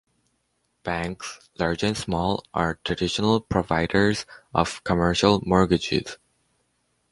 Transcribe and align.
Banks, 0.81 1.47
large 1.59 1.83
and 1.83 1.95
small, 1.95 2.43
are 2.55 2.79
traditional 2.83 3.39
providers 3.39 4.25
of 4.51 4.83
commercial 4.83 5.43
mortgages. 5.45 6.17